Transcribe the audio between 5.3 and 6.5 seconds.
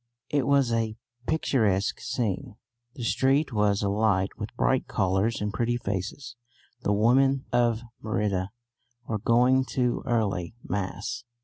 and pretty faces.